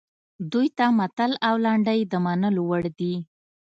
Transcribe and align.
دوی 0.51 0.67
ته 0.77 0.85
متل 0.99 1.31
او 1.47 1.55
لنډۍ 1.65 1.99
د 2.11 2.13
منلو 2.25 2.61
وړ 2.69 2.83
دي 2.99 3.15